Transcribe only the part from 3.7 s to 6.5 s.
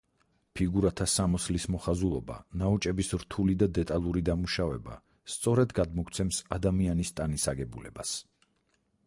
დეტალური დამუშავება სწორად გადმოგვცემს